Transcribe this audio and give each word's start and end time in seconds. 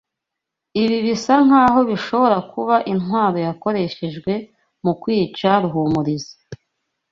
Ibi 0.83 0.97
bisa 1.05 1.33
nkaho 1.45 1.79
bishobora 1.89 2.37
kuba 2.51 2.75
intwaro 2.91 3.37
yakoreshejwe 3.47 4.33
mu 4.83 4.93
kwica 5.01 5.49
Ruhumuriza. 5.61 6.33